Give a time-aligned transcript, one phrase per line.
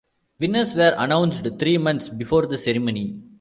[0.39, 3.21] Winners were announced three months before the ceremony.